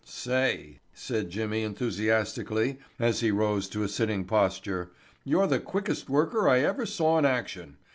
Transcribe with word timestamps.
"Say," 0.03 0.79
said 0.95 1.29
Jimmy 1.29 1.61
enthusiastically, 1.61 2.79
as 2.97 3.19
he 3.19 3.29
rose 3.29 3.69
to 3.69 3.83
a 3.83 3.87
sitting 3.87 4.23
posture, 4.25 4.89
"you're 5.23 5.45
the 5.45 5.59
quickest 5.59 6.09
worker 6.09 6.49
I 6.49 6.61
ever 6.61 6.87
saw 6.87 7.19
in 7.19 7.25
action. 7.27 7.77